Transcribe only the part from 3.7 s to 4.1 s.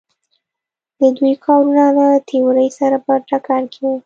کې وو.